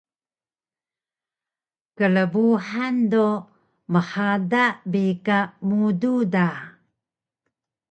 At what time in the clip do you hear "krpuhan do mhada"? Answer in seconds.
1.97-4.65